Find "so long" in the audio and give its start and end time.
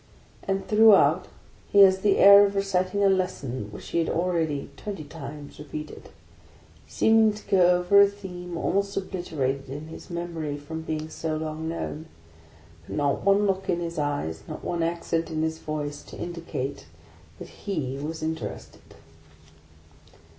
11.09-11.69